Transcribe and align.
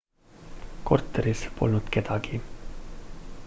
korteris 0.83 1.43
polnud 1.57 1.85
kedagi 1.89 2.41